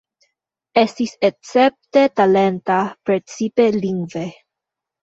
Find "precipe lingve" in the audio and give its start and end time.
3.11-4.27